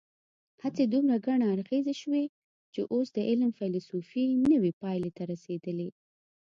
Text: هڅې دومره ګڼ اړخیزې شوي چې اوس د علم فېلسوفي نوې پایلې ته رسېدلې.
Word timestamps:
هڅې 0.63 0.83
دومره 0.93 1.15
ګڼ 1.27 1.39
اړخیزې 1.51 1.93
شوي 2.01 2.25
چې 2.73 2.81
اوس 2.93 3.07
د 3.13 3.17
علم 3.29 3.49
فېلسوفي 3.57 4.25
نوې 4.51 4.71
پایلې 4.81 5.11
ته 5.17 5.23
رسېدلې. 5.31 5.89